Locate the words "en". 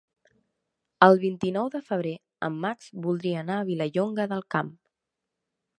2.49-2.57